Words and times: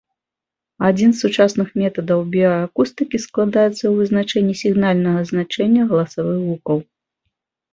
Адзін 0.87 1.09
з 1.17 1.19
сучасных 1.25 1.67
метадаў 1.81 2.23
біяакустыкі 2.35 3.17
складаецца 3.25 3.75
ў 3.75 3.93
вызначэнні 3.99 4.55
сігнальнага 4.63 5.21
значэнні 5.33 5.81
галасавых 5.93 6.37
гукаў. 6.49 6.77